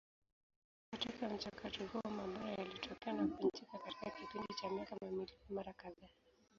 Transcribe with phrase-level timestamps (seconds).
[0.91, 6.09] Katika mchakato huo mabara yalitokea na kuvunjika katika kipindi cha miaka mamilioni mara kadhaa.